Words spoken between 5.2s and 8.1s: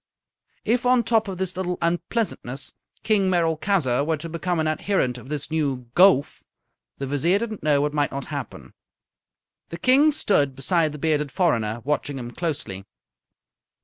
this new Gowf, the Vizier did not know what might